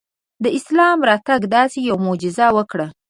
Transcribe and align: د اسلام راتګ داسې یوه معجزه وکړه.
د 0.43 0.45
اسلام 0.57 0.97
راتګ 1.09 1.41
داسې 1.55 1.79
یوه 1.89 2.01
معجزه 2.05 2.47
وکړه. 2.57 2.87